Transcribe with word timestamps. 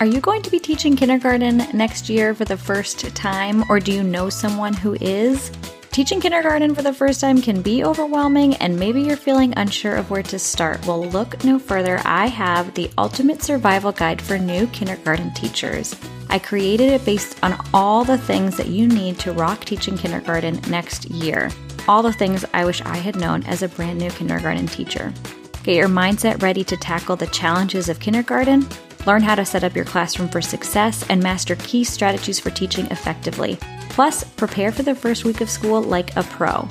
Are 0.00 0.06
you 0.06 0.20
going 0.20 0.42
to 0.42 0.50
be 0.50 0.58
teaching 0.58 0.96
kindergarten 0.96 1.58
next 1.72 2.08
year 2.08 2.34
for 2.34 2.44
the 2.44 2.56
first 2.56 3.14
time, 3.14 3.64
or 3.70 3.78
do 3.78 3.92
you 3.92 4.02
know 4.02 4.28
someone 4.28 4.74
who 4.74 4.94
is? 4.94 5.52
Teaching 5.92 6.20
kindergarten 6.20 6.74
for 6.74 6.82
the 6.82 6.92
first 6.92 7.20
time 7.20 7.40
can 7.40 7.62
be 7.62 7.84
overwhelming, 7.84 8.56
and 8.56 8.76
maybe 8.76 9.00
you're 9.00 9.16
feeling 9.16 9.54
unsure 9.56 9.94
of 9.94 10.10
where 10.10 10.24
to 10.24 10.38
start. 10.38 10.84
Well, 10.84 11.04
look 11.04 11.44
no 11.44 11.60
further. 11.60 12.00
I 12.04 12.26
have 12.26 12.74
the 12.74 12.90
ultimate 12.98 13.40
survival 13.40 13.92
guide 13.92 14.20
for 14.20 14.36
new 14.36 14.66
kindergarten 14.66 15.32
teachers. 15.32 15.94
I 16.28 16.40
created 16.40 16.88
it 16.88 17.04
based 17.04 17.38
on 17.44 17.56
all 17.72 18.02
the 18.04 18.18
things 18.18 18.56
that 18.56 18.66
you 18.66 18.88
need 18.88 19.20
to 19.20 19.32
rock 19.32 19.64
teaching 19.64 19.96
kindergarten 19.96 20.60
next 20.68 21.08
year. 21.08 21.52
All 21.86 22.02
the 22.02 22.12
things 22.12 22.44
I 22.52 22.64
wish 22.64 22.82
I 22.82 22.96
had 22.96 23.14
known 23.14 23.44
as 23.44 23.62
a 23.62 23.68
brand 23.68 24.00
new 24.00 24.10
kindergarten 24.10 24.66
teacher. 24.66 25.14
Get 25.62 25.76
your 25.76 25.88
mindset 25.88 26.42
ready 26.42 26.64
to 26.64 26.76
tackle 26.76 27.16
the 27.16 27.28
challenges 27.28 27.88
of 27.88 28.00
kindergarten, 28.00 28.68
learn 29.06 29.22
how 29.22 29.34
to 29.34 29.44
set 29.44 29.64
up 29.64 29.76
your 29.76 29.84
classroom 29.84 30.28
for 30.28 30.40
success, 30.40 31.04
and 31.08 31.22
master 31.22 31.56
key 31.56 31.84
strategies 31.84 32.40
for 32.40 32.50
teaching 32.50 32.86
effectively. 32.86 33.58
Plus, 33.90 34.24
prepare 34.24 34.72
for 34.72 34.82
the 34.82 34.94
first 34.94 35.24
week 35.24 35.40
of 35.40 35.50
school 35.50 35.82
like 35.82 36.16
a 36.16 36.22
pro. 36.24 36.68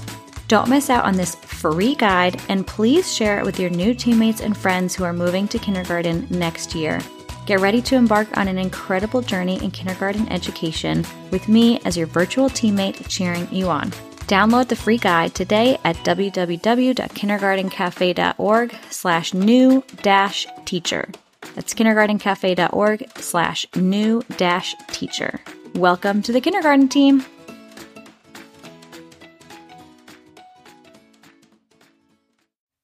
Don't 0.47 0.69
miss 0.69 0.89
out 0.89 1.05
on 1.05 1.15
this 1.15 1.35
free 1.35 1.95
guide 1.95 2.41
and 2.49 2.67
please 2.67 3.13
share 3.13 3.39
it 3.39 3.45
with 3.45 3.59
your 3.59 3.69
new 3.69 3.93
teammates 3.93 4.41
and 4.41 4.57
friends 4.57 4.93
who 4.93 5.03
are 5.03 5.13
moving 5.13 5.47
to 5.47 5.57
kindergarten 5.57 6.27
next 6.29 6.75
year. 6.75 6.99
Get 7.45 7.59
ready 7.59 7.81
to 7.83 7.95
embark 7.95 8.35
on 8.37 8.47
an 8.47 8.57
incredible 8.57 9.21
journey 9.21 9.61
in 9.63 9.71
kindergarten 9.71 10.27
education 10.29 11.05
with 11.31 11.47
me 11.47 11.79
as 11.85 11.97
your 11.97 12.07
virtual 12.07 12.49
teammate 12.49 13.07
cheering 13.09 13.47
you 13.51 13.69
on. 13.69 13.91
Download 14.27 14.67
the 14.67 14.75
free 14.75 14.97
guide 14.97 15.35
today 15.35 15.77
at 15.83 15.95
www.kindergartencafe.org 15.97 18.75
slash 18.89 19.33
new 19.33 19.83
dash 20.01 20.47
teacher. 20.65 21.09
That's 21.55 21.73
kindergartencafe.org 21.73 23.09
slash 23.17 23.65
new 23.75 24.23
dash 24.37 24.75
teacher. 24.87 25.39
Welcome 25.75 26.21
to 26.23 26.31
the 26.31 26.41
kindergarten 26.41 26.89
team. 26.89 27.23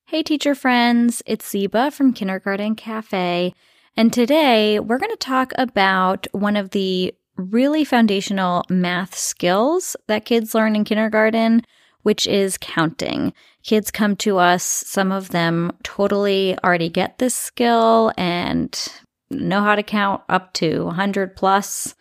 Hey, 0.05 0.23
teacher 0.23 0.55
friends, 0.55 1.21
it's 1.25 1.51
Zeba 1.51 1.93
from 1.93 2.13
Kindergarten 2.13 2.75
Cafe. 2.75 3.53
And 3.95 4.13
today 4.13 4.79
we're 4.79 4.97
going 4.97 5.11
to 5.11 5.17
talk 5.17 5.51
about 5.55 6.27
one 6.31 6.55
of 6.55 6.71
the 6.71 7.13
really 7.37 7.83
foundational 7.83 8.63
math 8.69 9.15
skills 9.15 9.95
that 10.07 10.25
kids 10.25 10.53
learn 10.53 10.75
in 10.75 10.83
kindergarten, 10.83 11.63
which 12.03 12.27
is 12.27 12.57
counting. 12.59 13.33
Kids 13.63 13.91
come 13.91 14.15
to 14.17 14.37
us, 14.37 14.63
some 14.63 15.11
of 15.11 15.29
them 15.29 15.71
totally 15.83 16.57
already 16.63 16.89
get 16.89 17.17
this 17.17 17.35
skill 17.35 18.11
and 18.17 18.87
know 19.29 19.61
how 19.61 19.75
to 19.75 19.83
count 19.83 20.21
up 20.29 20.53
to 20.53 20.85
100 20.85 21.35
plus 21.35 21.95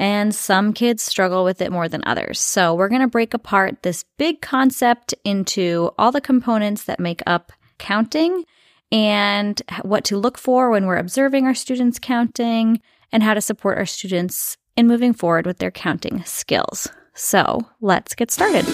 and 0.00 0.34
some 0.34 0.72
kids 0.72 1.02
struggle 1.02 1.44
with 1.44 1.60
it 1.60 1.70
more 1.70 1.86
than 1.86 2.02
others. 2.06 2.40
So, 2.40 2.74
we're 2.74 2.88
going 2.88 3.02
to 3.02 3.06
break 3.06 3.34
apart 3.34 3.82
this 3.82 4.04
big 4.16 4.40
concept 4.40 5.14
into 5.24 5.90
all 5.98 6.10
the 6.10 6.22
components 6.22 6.84
that 6.84 6.98
make 6.98 7.22
up 7.26 7.52
counting 7.78 8.44
and 8.90 9.60
what 9.82 10.04
to 10.04 10.16
look 10.16 10.38
for 10.38 10.70
when 10.70 10.86
we're 10.86 10.96
observing 10.96 11.46
our 11.46 11.54
students 11.54 11.98
counting 11.98 12.80
and 13.12 13.22
how 13.22 13.34
to 13.34 13.42
support 13.42 13.76
our 13.76 13.86
students 13.86 14.56
in 14.74 14.88
moving 14.88 15.12
forward 15.12 15.46
with 15.46 15.58
their 15.58 15.70
counting 15.70 16.24
skills. 16.24 16.88
So, 17.12 17.68
let's 17.82 18.14
get 18.14 18.30
started. 18.30 18.64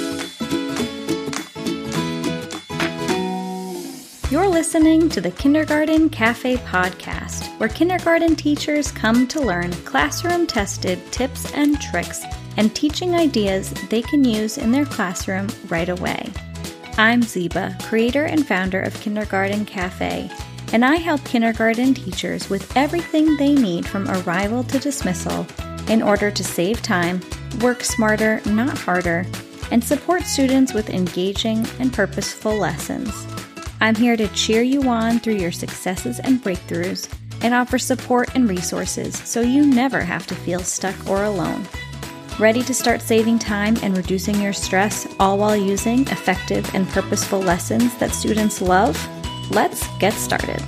You're 4.29 4.49
listening 4.49 5.09
to 5.11 5.21
the 5.21 5.31
Kindergarten 5.31 6.11
Cafe 6.11 6.57
podcast, 6.57 7.47
where 7.61 7.69
kindergarten 7.69 8.35
teachers 8.35 8.91
come 8.91 9.29
to 9.29 9.41
learn 9.41 9.73
classroom 9.85 10.49
tested 10.49 11.01
tips 11.13 11.53
and 11.53 11.81
tricks 11.81 12.25
and 12.57 12.75
teaching 12.75 13.15
ideas 13.15 13.71
they 13.89 14.03
can 14.03 14.25
use 14.25 14.59
in 14.59 14.73
their 14.73 14.85
classroom 14.85 15.47
right 15.69 15.89
away. 15.89 16.29
I'm 16.99 17.23
Zeba, 17.23 17.81
creator 17.85 18.25
and 18.25 18.45
founder 18.45 18.81
of 18.81 19.01
Kindergarten 19.01 19.65
Cafe, 19.65 20.29
and 20.73 20.85
I 20.85 20.97
help 20.97 21.25
kindergarten 21.25 21.95
teachers 21.95 22.51
with 22.51 22.77
everything 22.77 23.37
they 23.37 23.55
need 23.55 23.87
from 23.87 24.11
arrival 24.11 24.65
to 24.65 24.81
dismissal 24.81 25.47
in 25.89 26.03
order 26.03 26.33
to 26.33 26.43
save 26.43 26.83
time, 26.83 27.21
work 27.61 27.85
smarter, 27.85 28.41
not 28.45 28.77
harder, 28.77 29.25
and 29.71 29.85
support 29.85 30.23
students 30.25 30.75
with 30.75 30.91
engaging 30.91 31.65
and 31.79 31.93
purposeful 31.93 32.57
lessons. 32.57 33.25
I'm 33.87 33.95
here 33.95 34.17
to 34.17 34.27
cheer 34.35 34.63
you 34.63 34.83
on 34.89 35.21
through 35.21 35.37
your 35.37 35.53
successes 35.53 36.19
and 36.19 36.43
breakthroughs 36.43 37.09
and 37.43 37.55
offer 37.55 37.79
support 37.79 38.35
and 38.35 38.49
resources 38.49 39.17
so 39.17 39.43
you 39.43 39.65
never 39.65 40.01
have 40.01 40.27
to 40.27 40.35
feel 40.35 40.59
stuck 40.59 40.97
or 41.09 41.23
alone. 41.23 41.65
Ready 42.41 42.65
to 42.65 42.75
start 42.75 43.01
saving 43.01 43.39
time 43.39 43.77
and 43.85 43.97
reducing 43.97 44.43
your 44.43 44.53
stress, 44.53 45.07
all 45.21 45.39
while 45.39 45.57
using 45.57 46.01
effective 46.09 46.69
and 46.75 46.89
purposeful 46.89 47.39
lessons 47.39 47.97
that 47.99 48.11
students 48.11 48.61
love? 48.61 48.99
Let's 49.53 49.87
get 49.99 50.15
started. 50.15 50.61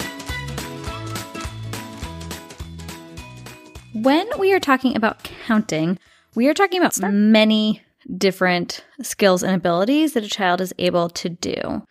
When 3.95 4.29
we 4.39 4.53
are 4.53 4.61
talking 4.61 4.95
about 4.95 5.25
counting, 5.25 5.99
we 6.37 6.47
are 6.47 6.55
talking 6.55 6.81
about 6.81 6.97
many 7.03 7.83
different 8.17 8.85
skills 9.03 9.43
and 9.43 9.57
abilities 9.57 10.13
that 10.13 10.23
a 10.23 10.29
child 10.29 10.61
is 10.61 10.73
able 10.79 11.09
to 11.09 11.29
do. 11.29 11.83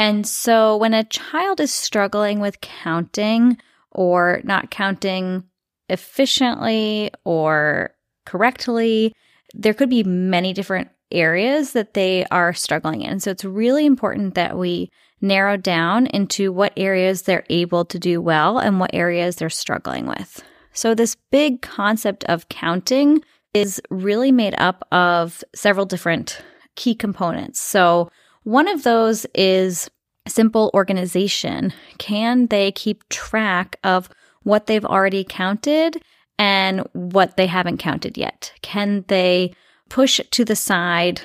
And 0.00 0.26
so 0.26 0.78
when 0.78 0.94
a 0.94 1.04
child 1.04 1.60
is 1.60 1.70
struggling 1.70 2.40
with 2.40 2.62
counting 2.62 3.58
or 3.92 4.40
not 4.44 4.70
counting 4.70 5.44
efficiently 5.90 7.10
or 7.24 7.90
correctly, 8.24 9.12
there 9.52 9.74
could 9.74 9.90
be 9.90 10.02
many 10.02 10.54
different 10.54 10.88
areas 11.12 11.74
that 11.74 11.92
they 11.92 12.24
are 12.30 12.54
struggling 12.54 13.02
in. 13.02 13.20
So 13.20 13.30
it's 13.30 13.44
really 13.44 13.84
important 13.84 14.36
that 14.36 14.56
we 14.56 14.88
narrow 15.20 15.58
down 15.58 16.06
into 16.06 16.50
what 16.50 16.72
areas 16.78 17.22
they're 17.22 17.44
able 17.50 17.84
to 17.84 17.98
do 17.98 18.22
well 18.22 18.58
and 18.58 18.80
what 18.80 18.94
areas 18.94 19.36
they're 19.36 19.50
struggling 19.50 20.06
with. 20.06 20.42
So 20.72 20.94
this 20.94 21.14
big 21.30 21.60
concept 21.60 22.24
of 22.24 22.48
counting 22.48 23.22
is 23.52 23.82
really 23.90 24.32
made 24.32 24.54
up 24.56 24.82
of 24.92 25.44
several 25.54 25.84
different 25.84 26.40
key 26.74 26.94
components. 26.94 27.60
So 27.60 28.08
one 28.44 28.68
of 28.68 28.82
those 28.82 29.26
is 29.34 29.90
simple 30.26 30.70
organization. 30.74 31.72
Can 31.98 32.46
they 32.46 32.72
keep 32.72 33.08
track 33.08 33.76
of 33.84 34.08
what 34.42 34.66
they've 34.66 34.84
already 34.84 35.24
counted 35.24 36.02
and 36.38 36.80
what 36.92 37.36
they 37.36 37.46
haven't 37.46 37.78
counted 37.78 38.16
yet? 38.16 38.52
Can 38.62 39.04
they 39.08 39.52
push 39.88 40.20
to 40.30 40.44
the 40.44 40.56
side 40.56 41.20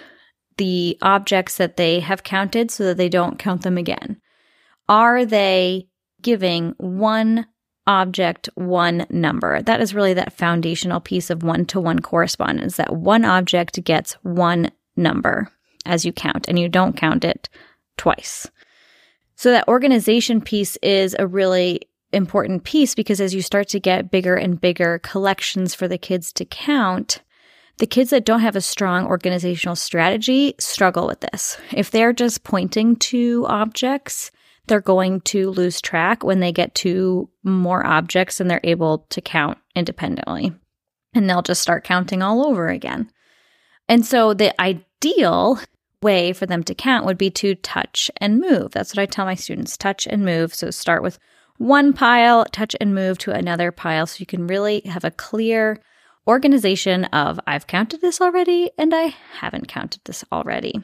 the 0.58 0.98
objects 1.02 1.58
that 1.58 1.78
they 1.78 2.00
have 2.00 2.24
counted 2.24 2.72
so 2.72 2.86
that 2.86 2.98
they 2.98 3.10
don't 3.10 3.40
count 3.40 3.62
them 3.62 3.78
again? 3.78 4.22
Are 4.88 5.26
they 5.26 5.88
giving 6.22 6.74
one 6.78 7.46
object 7.88 8.50
one 8.56 9.06
number? 9.10 9.62
That 9.62 9.82
is 9.82 9.94
really 9.94 10.14
that 10.16 10.34
foundational 10.34 11.00
piece 11.00 11.30
of 11.30 11.44
one 11.44 11.66
to 11.66 11.80
one 11.80 12.00
correspondence 12.00 12.78
that 12.78 12.96
one 12.96 13.24
object 13.26 13.84
gets 13.84 14.14
one 14.24 14.72
number 14.96 15.52
as 15.86 16.06
you 16.06 16.14
count 16.14 16.48
and 16.48 16.58
you 16.58 16.70
don't 16.70 16.98
count 16.98 17.24
it 17.24 17.50
twice. 17.98 18.50
So 19.36 19.52
that 19.52 19.68
organization 19.68 20.42
piece 20.42 20.78
is 20.78 21.16
a 21.18 21.28
really 21.28 21.82
important 22.14 22.64
piece 22.64 22.96
because 22.96 23.20
as 23.20 23.34
you 23.34 23.42
start 23.42 23.68
to 23.70 23.80
get 23.80 24.12
bigger 24.12 24.36
and 24.36 24.60
bigger 24.60 25.00
collections 25.00 25.76
for 25.76 25.88
the 25.88 25.98
kids 25.98 26.32
to 26.34 26.46
count, 26.46 27.22
the 27.78 27.88
kids 27.88 28.12
that 28.12 28.26
don't 28.26 28.40
have 28.40 28.56
a 28.56 28.62
strong 28.62 29.06
organizational 29.06 29.76
strategy 29.76 30.56
struggle 30.60 31.08
with 31.08 31.20
this. 31.20 31.58
If 31.74 31.92
they're 31.92 32.14
just 32.14 32.44
pointing 32.44 32.96
to 32.98 33.46
objects, 33.50 34.32
they're 34.68 34.80
going 34.82 35.22
to 35.22 35.50
lose 35.50 35.82
track 35.82 36.24
when 36.24 36.40
they 36.40 36.52
get 36.52 36.74
to 36.76 37.30
more 37.44 37.86
objects 37.86 38.40
and 38.40 38.50
they're 38.50 38.62
able 38.64 39.00
to 39.10 39.22
count 39.22 39.58
independently. 39.76 40.54
And 41.14 41.30
they'll 41.30 41.42
just 41.42 41.62
start 41.62 41.84
counting 41.84 42.22
all 42.22 42.48
over 42.48 42.70
again. 42.70 43.10
And 43.88 44.06
so 44.06 44.34
the 44.34 44.60
ideal 44.60 45.60
way 46.06 46.32
for 46.32 46.46
them 46.46 46.64
to 46.64 46.76
count 46.76 47.04
would 47.06 47.18
be 47.18 47.32
to 47.32 47.56
touch 47.56 48.12
and 48.18 48.40
move. 48.40 48.72
That's 48.72 48.94
what 48.94 49.02
I 49.02 49.08
tell 49.08 49.26
my 49.26 49.34
students 49.34 49.76
touch 49.76 50.06
and 50.06 50.24
move. 50.24 50.54
So 50.54 50.70
start 50.70 51.02
with 51.02 51.18
one 51.58 51.94
pile, 51.94 52.46
touch 52.46 52.76
and 52.80 52.94
move 52.94 53.18
to 53.20 53.32
another 53.32 53.72
pile 53.72 54.06
so 54.06 54.18
you 54.20 54.28
can 54.28 54.46
really 54.46 54.82
have 54.86 55.04
a 55.04 55.10
clear 55.10 55.80
organization 56.28 57.06
of 57.06 57.40
I've 57.48 57.66
counted 57.66 58.02
this 58.02 58.22
already 58.22 58.70
and 58.78 58.94
I 58.94 59.16
haven't 59.40 59.68
counted 59.68 60.02
this 60.06 60.24
already. 60.32 60.80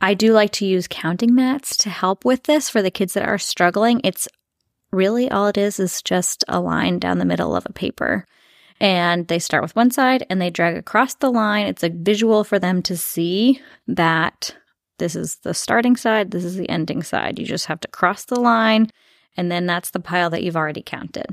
I 0.00 0.14
do 0.14 0.32
like 0.32 0.52
to 0.52 0.66
use 0.66 0.88
counting 0.88 1.34
mats 1.34 1.76
to 1.78 1.90
help 1.90 2.24
with 2.24 2.44
this 2.44 2.70
for 2.70 2.80
the 2.80 2.90
kids 2.90 3.12
that 3.12 3.28
are 3.28 3.38
struggling. 3.38 4.00
It's 4.04 4.26
really 4.90 5.30
all 5.30 5.48
it 5.48 5.58
is 5.58 5.78
is 5.78 6.00
just 6.00 6.44
a 6.48 6.60
line 6.60 6.98
down 6.98 7.18
the 7.18 7.24
middle 7.26 7.54
of 7.54 7.66
a 7.66 7.72
paper 7.72 8.24
and 8.80 9.28
they 9.28 9.38
start 9.38 9.62
with 9.62 9.76
one 9.76 9.90
side 9.90 10.26
and 10.28 10.40
they 10.40 10.50
drag 10.50 10.76
across 10.76 11.14
the 11.14 11.30
line. 11.30 11.66
It's 11.66 11.82
a 11.82 11.90
visual 11.90 12.44
for 12.44 12.58
them 12.58 12.82
to 12.82 12.96
see 12.96 13.60
that 13.86 14.54
this 14.98 15.16
is 15.16 15.36
the 15.36 15.54
starting 15.54 15.96
side, 15.96 16.30
this 16.30 16.44
is 16.44 16.56
the 16.56 16.68
ending 16.68 17.02
side. 17.02 17.38
You 17.38 17.46
just 17.46 17.66
have 17.66 17.80
to 17.80 17.88
cross 17.88 18.24
the 18.24 18.38
line, 18.38 18.90
and 19.36 19.50
then 19.50 19.66
that's 19.66 19.90
the 19.90 20.00
pile 20.00 20.30
that 20.30 20.42
you've 20.42 20.56
already 20.56 20.82
counted. 20.82 21.26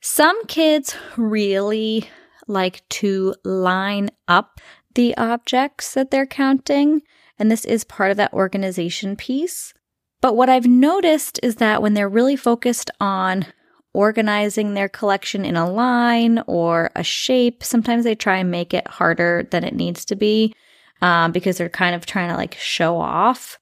Some 0.00 0.46
kids 0.46 0.96
really 1.16 2.08
like 2.46 2.86
to 2.90 3.34
line 3.44 4.10
up 4.28 4.60
the 4.94 5.16
objects 5.16 5.94
that 5.94 6.10
they're 6.10 6.26
counting, 6.26 7.02
and 7.38 7.50
this 7.50 7.64
is 7.64 7.84
part 7.84 8.10
of 8.10 8.16
that 8.16 8.32
organization 8.32 9.16
piece. 9.16 9.74
But 10.20 10.36
what 10.36 10.48
I've 10.48 10.66
noticed 10.66 11.40
is 11.42 11.56
that 11.56 11.82
when 11.82 11.94
they're 11.94 12.08
really 12.08 12.36
focused 12.36 12.90
on 13.00 13.46
organizing 13.94 14.74
their 14.74 14.88
collection 14.88 15.44
in 15.44 15.56
a 15.56 15.70
line 15.70 16.42
or 16.46 16.90
a 16.94 17.02
shape, 17.02 17.64
sometimes 17.64 18.04
they 18.04 18.14
try 18.14 18.38
and 18.38 18.50
make 18.50 18.74
it 18.74 18.86
harder 18.86 19.48
than 19.50 19.64
it 19.64 19.74
needs 19.74 20.04
to 20.04 20.16
be 20.16 20.54
um, 21.00 21.32
because 21.32 21.56
they're 21.56 21.68
kind 21.68 21.94
of 21.94 22.04
trying 22.04 22.28
to 22.28 22.36
like 22.36 22.56
show 22.56 22.98
off. 22.98 23.58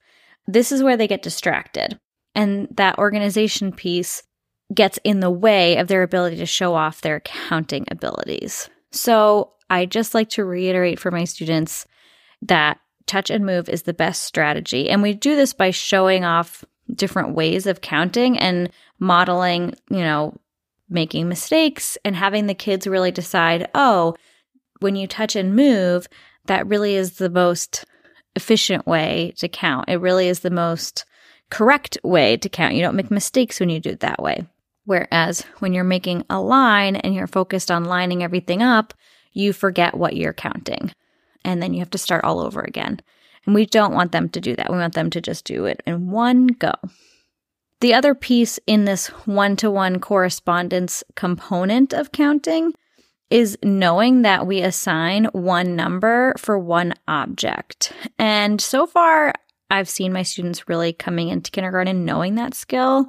This 0.47 0.71
is 0.71 0.83
where 0.83 0.97
they 0.97 1.07
get 1.07 1.21
distracted. 1.21 1.99
And 2.35 2.67
that 2.71 2.97
organization 2.97 3.71
piece 3.71 4.23
gets 4.73 4.99
in 5.03 5.19
the 5.19 5.29
way 5.29 5.77
of 5.77 5.87
their 5.87 6.03
ability 6.03 6.37
to 6.37 6.45
show 6.45 6.73
off 6.73 7.01
their 7.01 7.19
counting 7.19 7.85
abilities. 7.91 8.69
So 8.91 9.53
I 9.69 9.85
just 9.85 10.13
like 10.13 10.29
to 10.29 10.45
reiterate 10.45 10.99
for 10.99 11.11
my 11.11 11.25
students 11.25 11.85
that 12.41 12.79
touch 13.05 13.29
and 13.29 13.45
move 13.45 13.69
is 13.69 13.83
the 13.83 13.93
best 13.93 14.23
strategy. 14.23 14.89
And 14.89 15.01
we 15.01 15.13
do 15.13 15.35
this 15.35 15.53
by 15.53 15.71
showing 15.71 16.23
off 16.23 16.63
different 16.95 17.35
ways 17.35 17.65
of 17.67 17.81
counting 17.81 18.37
and 18.37 18.69
modeling, 18.99 19.73
you 19.89 19.99
know, 19.99 20.35
making 20.89 21.27
mistakes 21.27 21.97
and 22.05 22.15
having 22.15 22.47
the 22.47 22.53
kids 22.53 22.87
really 22.87 23.11
decide, 23.11 23.69
oh, 23.73 24.15
when 24.79 24.95
you 24.95 25.07
touch 25.07 25.35
and 25.35 25.55
move, 25.55 26.07
that 26.45 26.67
really 26.67 26.95
is 26.95 27.13
the 27.13 27.29
most 27.29 27.85
efficient 28.35 28.85
way 28.85 29.33
to 29.37 29.47
count. 29.47 29.89
It 29.89 29.99
really 29.99 30.27
is 30.27 30.41
the 30.41 30.49
most 30.49 31.05
correct 31.49 31.97
way 32.03 32.37
to 32.37 32.49
count. 32.49 32.75
You 32.75 32.81
don't 32.81 32.95
make 32.95 33.11
mistakes 33.11 33.59
when 33.59 33.69
you 33.69 33.79
do 33.79 33.91
it 33.91 34.01
that 34.01 34.21
way. 34.21 34.45
Whereas 34.85 35.41
when 35.59 35.73
you're 35.73 35.83
making 35.83 36.25
a 36.29 36.41
line 36.41 36.97
and 36.97 37.15
you're 37.15 37.27
focused 37.27 37.71
on 37.71 37.85
lining 37.85 38.23
everything 38.23 38.61
up, 38.61 38.93
you 39.31 39.53
forget 39.53 39.95
what 39.95 40.15
you're 40.15 40.33
counting. 40.33 40.91
And 41.45 41.61
then 41.61 41.73
you 41.73 41.79
have 41.79 41.91
to 41.91 41.97
start 41.97 42.23
all 42.23 42.39
over 42.39 42.61
again. 42.61 42.99
And 43.45 43.55
we 43.55 43.65
don't 43.65 43.93
want 43.93 44.11
them 44.11 44.29
to 44.29 44.41
do 44.41 44.55
that. 44.55 44.71
We 44.71 44.77
want 44.77 44.93
them 44.93 45.09
to 45.11 45.21
just 45.21 45.45
do 45.45 45.65
it 45.65 45.81
in 45.85 46.09
one 46.09 46.47
go. 46.47 46.73
The 47.81 47.93
other 47.93 48.15
piece 48.15 48.59
in 48.65 48.85
this 48.85 49.07
one 49.25 49.57
to 49.57 49.69
one 49.69 49.99
correspondence 49.99 51.03
component 51.15 51.93
of 51.93 52.13
counting 52.13 52.73
is 53.29 53.57
knowing 53.63 54.21
that 54.21 54.47
we 54.47 54.61
assign 54.61 55.25
one 55.33 55.75
number 55.75 56.33
for 56.37 56.57
one 56.57 56.93
object. 57.07 57.91
And 58.17 58.61
so 58.61 58.85
far, 58.85 59.33
I've 59.69 59.89
seen 59.89 60.13
my 60.13 60.23
students 60.23 60.69
really 60.69 60.93
coming 60.93 61.29
into 61.29 61.51
kindergarten 61.51 62.05
knowing 62.05 62.35
that 62.35 62.53
skill. 62.53 63.07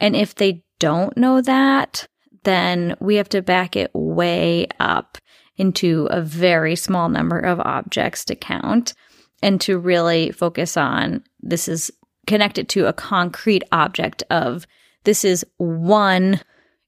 And 0.00 0.16
if 0.16 0.34
they 0.34 0.64
don't 0.80 1.16
know 1.16 1.40
that, 1.40 2.06
then 2.42 2.96
we 3.00 3.16
have 3.16 3.28
to 3.30 3.42
back 3.42 3.76
it 3.76 3.90
way 3.94 4.66
up 4.80 5.18
into 5.56 6.08
a 6.10 6.20
very 6.20 6.74
small 6.74 7.08
number 7.08 7.38
of 7.38 7.60
objects 7.60 8.24
to 8.24 8.34
count 8.34 8.94
and 9.42 9.60
to 9.62 9.78
really 9.78 10.30
focus 10.30 10.76
on 10.76 11.24
this 11.40 11.68
is 11.68 11.90
connected 12.26 12.68
to 12.68 12.86
a 12.86 12.92
concrete 12.92 13.64
object 13.72 14.22
of 14.30 14.66
this 15.04 15.24
is 15.24 15.44
one 15.56 16.40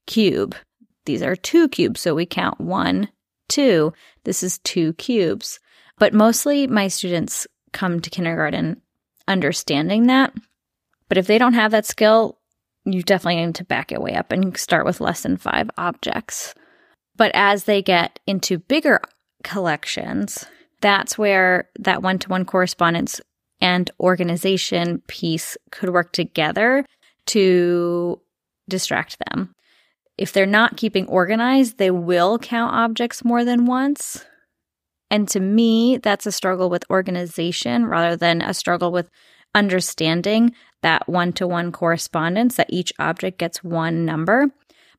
cube. 0.05 0.55
These 1.05 1.21
are 1.21 1.35
two 1.35 1.67
cubes. 1.67 2.01
So 2.01 2.13
we 2.13 2.25
count 2.25 2.61
one, 2.61 3.09
two. 3.49 3.93
This 4.23 4.43
is 4.43 4.59
two 4.59 4.93
cubes. 4.93 5.59
But 5.97 6.13
mostly 6.13 6.67
my 6.67 6.87
students 6.87 7.47
come 7.71 7.99
to 7.99 8.09
kindergarten 8.09 8.81
understanding 9.27 10.07
that. 10.07 10.33
But 11.09 11.17
if 11.17 11.27
they 11.27 11.37
don't 11.37 11.53
have 11.53 11.71
that 11.71 11.85
skill, 11.85 12.39
you 12.85 13.01
definitely 13.03 13.45
need 13.45 13.55
to 13.55 13.65
back 13.65 13.91
it 13.91 14.01
way 14.01 14.13
up 14.13 14.31
and 14.31 14.57
start 14.57 14.85
with 14.85 15.01
less 15.01 15.23
than 15.23 15.37
five 15.37 15.69
objects. 15.77 16.53
But 17.15 17.31
as 17.33 17.65
they 17.65 17.81
get 17.81 18.19
into 18.25 18.59
bigger 18.59 18.99
collections, 19.43 20.45
that's 20.83 21.17
where 21.17 21.69
that 21.79 22.03
one 22.03 22.19
to 22.19 22.29
one 22.29 22.43
correspondence 22.43 23.21
and 23.61 23.89
organization 24.01 25.01
piece 25.07 25.57
could 25.71 25.89
work 25.89 26.11
together 26.11 26.85
to 27.27 28.19
distract 28.67 29.17
them. 29.29 29.55
If 30.17 30.33
they're 30.33 30.45
not 30.45 30.75
keeping 30.75 31.07
organized, 31.07 31.77
they 31.77 31.89
will 31.89 32.37
count 32.37 32.75
objects 32.75 33.23
more 33.23 33.45
than 33.45 33.65
once. 33.65 34.25
And 35.09 35.25
to 35.29 35.39
me, 35.39 35.97
that's 35.97 36.25
a 36.25 36.33
struggle 36.33 36.69
with 36.69 36.83
organization 36.89 37.85
rather 37.85 38.17
than 38.17 38.41
a 38.41 38.53
struggle 38.53 38.91
with 38.91 39.09
understanding 39.55 40.53
that 40.81 41.07
one 41.07 41.31
to 41.33 41.47
one 41.47 41.71
correspondence, 41.71 42.57
that 42.57 42.67
each 42.69 42.91
object 42.99 43.37
gets 43.37 43.63
one 43.63 44.03
number. 44.03 44.47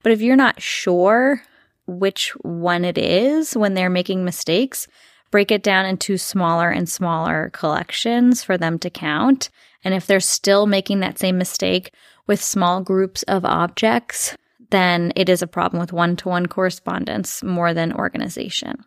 But 0.03 0.13
if 0.13 0.23
you're 0.23 0.35
not 0.35 0.63
sure 0.63 1.43
which 1.87 2.31
one 2.41 2.87
it 2.87 2.97
is 2.97 3.55
when 3.55 3.75
they're 3.75 3.91
making 3.91 4.25
mistakes, 4.25 4.89
break 5.31 5.51
it 5.51 5.63
down 5.63 5.87
into 5.87 6.17
smaller 6.17 6.71
and 6.71 6.89
smaller 6.89 7.51
collections 7.53 8.43
for 8.43 8.57
them 8.57 8.79
to 8.79 8.91
count. 8.91 9.51
And 9.83 9.95
if 9.95 10.07
they're 10.07 10.21
still 10.21 10.67
making 10.67 11.01
that 11.01 11.19
same 11.19 11.39
mistake 11.39 11.93
with 12.27 12.43
small 12.43 12.83
groups 12.83 13.23
of 13.25 13.45
objects, 13.45 14.37
then 14.71 15.13
it 15.17 15.29
is 15.29 15.43
a 15.43 15.47
problem 15.47 15.81
with 15.81 15.93
one 15.93 16.17
to 16.17 16.29
one 16.29 16.47
correspondence 16.47 17.43
more 17.43 17.75
than 17.75 17.93
organization. 17.93 18.85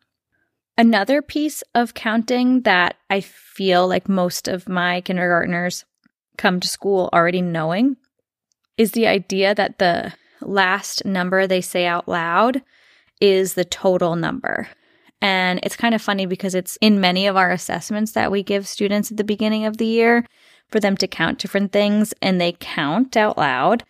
Another 0.77 1.21
piece 1.21 1.63
of 1.73 1.93
counting 1.93 2.61
that 2.61 2.97
I 3.09 3.21
feel 3.21 3.87
like 3.87 4.07
most 4.07 4.47
of 4.47 4.69
my 4.69 5.01
kindergartners 5.01 5.85
come 6.37 6.59
to 6.59 6.67
school 6.67 7.09
already 7.13 7.41
knowing 7.41 7.97
is 8.77 8.91
the 8.91 9.07
idea 9.07 9.55
that 9.55 9.79
the 9.79 10.13
last 10.41 11.03
number 11.03 11.47
they 11.47 11.61
say 11.61 11.85
out 11.85 12.07
loud 12.07 12.61
is 13.19 13.55
the 13.55 13.65
total 13.65 14.15
number. 14.15 14.67
And 15.21 15.59
it's 15.63 15.75
kind 15.75 15.95
of 15.95 16.01
funny 16.01 16.25
because 16.25 16.53
it's 16.53 16.77
in 16.81 17.01
many 17.01 17.27
of 17.27 17.35
our 17.35 17.51
assessments 17.51 18.11
that 18.11 18.31
we 18.31 18.43
give 18.43 18.67
students 18.67 19.11
at 19.11 19.17
the 19.17 19.23
beginning 19.23 19.65
of 19.65 19.77
the 19.77 19.85
year 19.85 20.25
for 20.69 20.79
them 20.79 20.95
to 20.97 21.07
count 21.07 21.39
different 21.39 21.71
things 21.71 22.13
and 22.21 22.39
they 22.39 22.55
count 22.59 23.17
out 23.17 23.37
loud. 23.37 23.83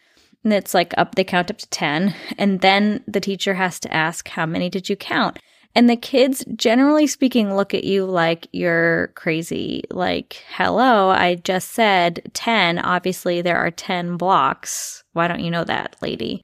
And 0.43 0.53
it's 0.53 0.73
like 0.73 0.93
up, 0.97 1.15
they 1.15 1.23
count 1.23 1.51
up 1.51 1.57
to 1.57 1.67
10. 1.69 2.15
And 2.37 2.61
then 2.61 3.03
the 3.07 3.19
teacher 3.19 3.55
has 3.55 3.79
to 3.81 3.93
ask, 3.93 4.29
How 4.29 4.45
many 4.45 4.69
did 4.69 4.87
you 4.87 4.95
count? 4.95 5.39
And 5.75 5.89
the 5.89 5.97
kids, 5.97 6.45
generally 6.55 7.05
speaking, 7.05 7.55
look 7.55 7.73
at 7.73 7.83
you 7.83 8.05
like 8.05 8.47
you're 8.51 9.11
crazy. 9.15 9.83
Like, 9.91 10.41
hello, 10.55 11.09
I 11.09 11.35
just 11.35 11.71
said 11.71 12.31
10. 12.33 12.79
Obviously, 12.79 13.41
there 13.41 13.57
are 13.57 13.69
10 13.69 14.17
blocks. 14.17 15.03
Why 15.13 15.27
don't 15.27 15.43
you 15.43 15.51
know 15.51 15.63
that, 15.65 15.95
lady? 16.01 16.43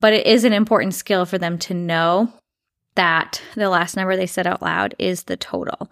But 0.00 0.12
it 0.12 0.26
is 0.26 0.44
an 0.44 0.52
important 0.52 0.94
skill 0.94 1.24
for 1.24 1.38
them 1.38 1.58
to 1.58 1.74
know 1.74 2.32
that 2.98 3.40
the 3.54 3.68
last 3.68 3.96
number 3.96 4.16
they 4.16 4.26
said 4.26 4.44
out 4.44 4.60
loud 4.60 4.92
is 4.98 5.22
the 5.22 5.36
total. 5.36 5.88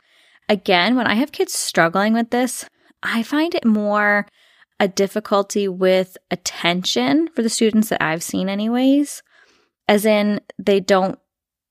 Again, 0.48 0.96
when 0.96 1.06
I 1.06 1.14
have 1.14 1.30
kids 1.30 1.54
struggling 1.54 2.14
with 2.14 2.30
this, 2.30 2.68
I 3.00 3.22
find 3.22 3.54
it 3.54 3.64
more 3.64 4.26
a 4.80 4.88
difficulty 4.88 5.68
with 5.68 6.18
attention 6.32 7.28
for 7.28 7.42
the 7.42 7.48
students 7.48 7.90
that 7.90 8.02
I've 8.02 8.24
seen, 8.24 8.48
anyways, 8.48 9.22
as 9.86 10.04
in 10.04 10.40
they 10.58 10.80
don't. 10.80 11.16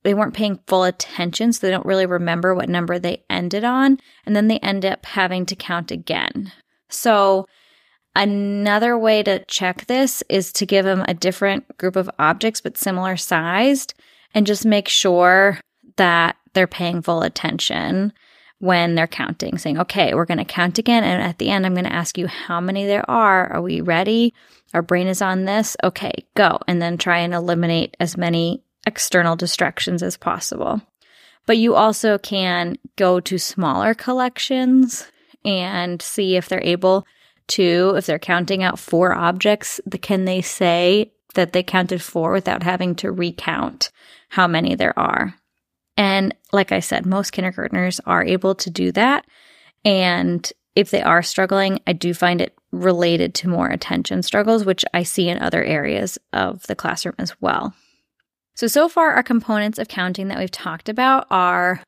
They 0.05 0.13
weren't 0.13 0.35
paying 0.35 0.59
full 0.67 0.83
attention, 0.83 1.51
so 1.51 1.67
they 1.67 1.71
don't 1.71 1.85
really 1.85 2.05
remember 2.05 2.55
what 2.55 2.69
number 2.69 2.97
they 2.97 3.25
ended 3.29 3.65
on. 3.65 3.97
And 4.25 4.35
then 4.37 4.47
they 4.47 4.59
end 4.59 4.85
up 4.85 5.05
having 5.05 5.45
to 5.47 5.55
count 5.55 5.91
again. 5.91 6.53
So, 6.89 7.45
Another 8.17 8.97
way 8.97 9.23
to 9.23 9.43
check 9.43 9.87
this 9.87 10.23
is 10.29 10.53
to 10.53 10.65
give 10.65 10.85
them 10.85 11.03
a 11.05 11.13
different 11.13 11.77
group 11.77 11.97
of 11.97 12.09
objects, 12.17 12.61
but 12.61 12.77
similar 12.77 13.17
sized, 13.17 13.93
and 14.35 14.45
just 14.45 14.65
make 14.65 14.87
sure 14.89 15.59
that 15.95 16.35
they're 16.53 16.67
paying 16.67 17.01
full 17.01 17.23
attention 17.23 18.13
when 18.59 18.95
they're 18.95 19.07
counting, 19.07 19.57
saying, 19.57 19.79
okay, 19.79 20.13
we're 20.13 20.25
going 20.25 20.37
to 20.37 20.45
count 20.45 20.77
again. 20.77 21.03
And 21.03 21.21
at 21.21 21.39
the 21.39 21.49
end, 21.49 21.65
I'm 21.65 21.73
going 21.73 21.85
to 21.85 21.93
ask 21.93 22.17
you 22.17 22.27
how 22.27 22.59
many 22.61 22.85
there 22.85 23.09
are. 23.09 23.51
Are 23.51 23.61
we 23.61 23.81
ready? 23.81 24.33
Our 24.73 24.81
brain 24.81 25.07
is 25.07 25.21
on 25.21 25.45
this. 25.45 25.75
Okay, 25.83 26.11
go. 26.35 26.59
And 26.67 26.81
then 26.81 26.97
try 26.97 27.19
and 27.19 27.33
eliminate 27.33 27.95
as 27.99 28.17
many 28.17 28.61
external 28.85 29.35
distractions 29.35 30.03
as 30.03 30.17
possible. 30.17 30.81
But 31.45 31.57
you 31.57 31.75
also 31.75 32.17
can 32.17 32.77
go 32.95 33.19
to 33.19 33.37
smaller 33.37 33.93
collections 33.93 35.09
and 35.43 36.01
see 36.01 36.35
if 36.35 36.49
they're 36.49 36.63
able 36.63 37.05
to, 37.47 37.93
if 37.95 38.05
they're 38.05 38.19
counting 38.19 38.63
out 38.63 38.79
four 38.79 39.13
objects, 39.13 39.79
can 40.01 40.25
they 40.25 40.41
say 40.41 41.11
that 41.35 41.53
they 41.53 41.63
counted 41.63 42.01
four 42.01 42.31
without 42.31 42.63
having 42.63 42.95
to 42.95 43.11
recount 43.11 43.91
how 44.29 44.47
many 44.47 44.75
there 44.75 44.97
are? 44.97 45.35
And 45.97 46.35
like 46.51 46.71
I 46.71 46.79
said, 46.79 47.05
most 47.05 47.31
kindergartners 47.31 48.01
are 48.05 48.23
able 48.23 48.55
to 48.55 48.69
do 48.69 48.91
that. 48.93 49.25
And 49.85 50.51
if 50.75 50.91
they 50.91 51.01
are 51.01 51.23
struggling, 51.23 51.79
I 51.87 51.93
do 51.93 52.13
find 52.13 52.41
it 52.41 52.53
related 52.71 53.33
to 53.35 53.47
more 53.47 53.69
attention 53.69 54.21
struggles, 54.23 54.65
which 54.65 54.83
I 54.93 55.03
see 55.03 55.29
in 55.29 55.39
other 55.39 55.63
areas 55.63 56.17
of 56.33 56.63
the 56.63 56.75
classroom 56.75 57.15
as 57.17 57.39
well. 57.39 57.73
So, 58.55 58.67
so 58.67 58.89
far, 58.89 59.11
our 59.11 59.23
components 59.23 59.79
of 59.79 59.87
counting 59.87 60.27
that 60.29 60.39
we've 60.39 60.51
talked 60.51 60.89
about 60.89 61.27
are 61.29 61.81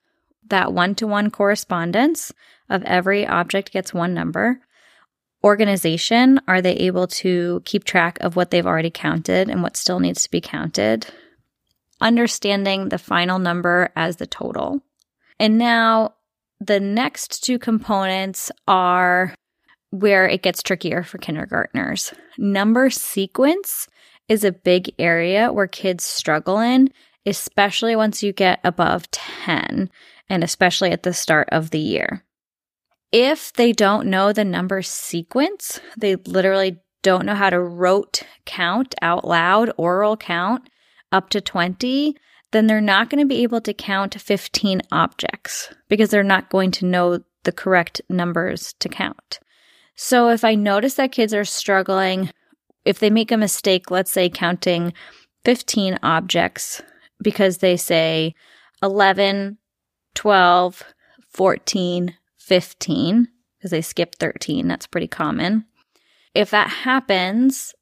that 0.49 0.73
one 0.73 0.95
to 0.95 1.07
one 1.07 1.29
correspondence 1.29 2.33
of 2.69 2.83
every 2.83 3.25
object 3.25 3.71
gets 3.71 3.93
one 3.93 4.13
number, 4.13 4.59
organization 5.43 6.39
are 6.47 6.61
they 6.61 6.73
able 6.73 7.07
to 7.07 7.61
keep 7.65 7.83
track 7.83 8.17
of 8.21 8.35
what 8.35 8.51
they've 8.51 8.65
already 8.65 8.91
counted 8.91 9.49
and 9.49 9.63
what 9.63 9.77
still 9.77 9.99
needs 9.99 10.23
to 10.23 10.31
be 10.31 10.41
counted 10.41 11.07
understanding 12.01 12.89
the 12.89 12.97
final 12.97 13.39
number 13.39 13.89
as 13.95 14.17
the 14.17 14.27
total. 14.27 14.81
And 15.39 15.57
now 15.57 16.15
the 16.59 16.79
next 16.79 17.43
two 17.43 17.59
components 17.59 18.51
are 18.67 19.33
where 19.91 20.27
it 20.27 20.41
gets 20.41 20.61
trickier 20.61 21.03
for 21.03 21.17
kindergartners. 21.17 22.13
Number 22.37 22.89
sequence 22.89 23.87
is 24.27 24.43
a 24.43 24.51
big 24.51 24.93
area 24.99 25.51
where 25.53 25.67
kids 25.67 26.03
struggle 26.03 26.59
in, 26.59 26.89
especially 27.25 27.95
once 27.95 28.21
you 28.21 28.33
get 28.33 28.59
above 28.63 29.09
10 29.11 29.89
and 30.29 30.43
especially 30.43 30.91
at 30.91 31.03
the 31.03 31.13
start 31.13 31.47
of 31.51 31.69
the 31.69 31.79
year. 31.79 32.23
If 33.11 33.53
they 33.53 33.71
don't 33.71 34.07
know 34.07 34.33
the 34.33 34.43
number 34.43 34.81
sequence, 34.81 35.79
they 35.97 36.15
literally 36.15 36.77
don't 37.03 37.25
know 37.25 37.35
how 37.35 37.49
to 37.49 37.59
rote 37.59 38.23
count 38.45 38.95
out 39.01 39.25
loud, 39.25 39.71
oral 39.77 40.17
count 40.17 40.69
up 41.11 41.29
to 41.29 41.39
20, 41.39 42.15
then 42.51 42.67
they're 42.67 42.81
not 42.81 43.09
going 43.09 43.21
to 43.21 43.27
be 43.27 43.43
able 43.43 43.61
to 43.61 43.73
count 43.73 44.19
15 44.19 44.81
objects 44.91 45.69
because 45.87 46.09
they're 46.09 46.23
not 46.23 46.49
going 46.49 46.71
to 46.71 46.85
know 46.85 47.19
the 47.43 47.51
correct 47.51 48.01
numbers 48.09 48.73
to 48.79 48.89
count. 48.89 49.39
So 49.95 50.29
if 50.29 50.43
I 50.43 50.55
notice 50.55 50.95
that 50.95 51.11
kids 51.11 51.33
are 51.33 51.45
struggling, 51.45 52.29
if 52.85 52.99
they 52.99 53.09
make 53.09 53.31
a 53.31 53.37
mistake, 53.37 53.89
let's 53.89 54.11
say 54.11 54.29
counting 54.29 54.93
15 55.45 55.97
objects 56.03 56.81
because 57.21 57.59
they 57.59 57.77
say 57.77 58.35
11, 58.83 59.57
12, 60.13 60.83
14, 61.29 62.15
15, 62.47 63.27
because 63.57 63.71
they 63.71 63.81
skip 63.81 64.15
13, 64.15 64.67
that's 64.67 64.87
pretty 64.87 65.07
common. 65.07 65.65
If 66.33 66.51
that 66.51 66.69
happens, 66.69 67.73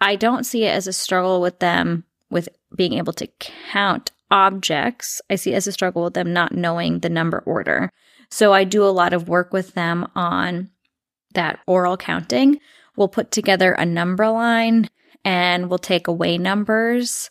I 0.00 0.16
don't 0.16 0.44
see 0.44 0.64
it 0.64 0.70
as 0.70 0.86
a 0.86 0.92
struggle 0.92 1.40
with 1.40 1.58
them 1.58 2.04
with 2.30 2.48
being 2.74 2.94
able 2.94 3.12
to 3.14 3.28
count 3.38 4.12
objects. 4.30 5.20
I 5.28 5.36
see 5.36 5.52
it 5.52 5.56
as 5.56 5.66
a 5.66 5.72
struggle 5.72 6.04
with 6.04 6.14
them 6.14 6.32
not 6.32 6.52
knowing 6.52 7.00
the 7.00 7.10
number 7.10 7.40
order. 7.40 7.90
So 8.30 8.52
I 8.52 8.64
do 8.64 8.84
a 8.84 8.88
lot 8.88 9.12
of 9.12 9.28
work 9.28 9.52
with 9.52 9.74
them 9.74 10.06
on 10.14 10.70
that 11.34 11.60
oral 11.66 11.96
counting. 11.96 12.60
We'll 12.96 13.08
put 13.08 13.30
together 13.30 13.72
a 13.72 13.86
number 13.86 14.28
line 14.28 14.88
and 15.24 15.68
we'll 15.68 15.78
take 15.78 16.06
away 16.06 16.38
numbers 16.38 17.30